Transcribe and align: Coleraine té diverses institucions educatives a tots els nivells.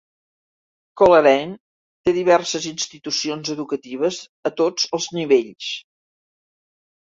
Coleraine 1.01 2.09
té 2.09 2.13
diverses 2.15 2.65
institucions 2.71 3.53
educatives 3.57 4.19
a 4.53 4.55
tots 4.65 4.91
els 4.99 5.09
nivells. 5.21 5.71